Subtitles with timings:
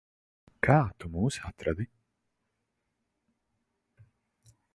[0.67, 1.87] Kā tu mūs atradi?